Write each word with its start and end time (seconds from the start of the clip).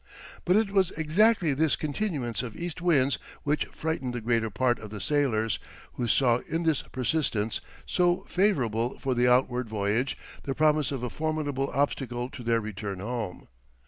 But 0.45 0.55
it 0.55 0.71
was 0.71 0.89
exactly 0.97 1.53
this 1.53 1.75
continuance 1.75 2.41
of 2.41 2.55
east 2.55 2.81
wind 2.81 3.19
which 3.43 3.65
frightened 3.67 4.15
the 4.15 4.21
greater 4.21 4.49
part 4.49 4.79
of 4.79 4.89
the 4.89 4.99
sailors, 4.99 5.59
who 5.93 6.07
saw 6.07 6.39
in 6.49 6.63
this 6.63 6.81
persistence, 6.81 7.61
so 7.85 8.23
favourable 8.23 8.97
for 8.97 9.13
the 9.13 9.27
outward 9.27 9.69
voyage, 9.69 10.17
the 10.41 10.55
promise 10.55 10.91
of 10.91 11.03
a 11.03 11.11
formidable 11.11 11.69
obstacle 11.71 12.29
to 12.31 12.41
their 12.41 12.61
return 12.61 12.99
home. 12.99 13.47